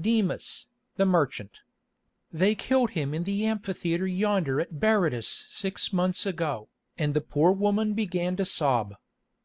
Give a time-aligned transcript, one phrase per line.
[0.00, 1.60] "Demas, the merchant.
[2.32, 7.52] They killed him in the amphitheatre yonder at Berytus six months ago," and the poor
[7.52, 8.96] woman began to sob.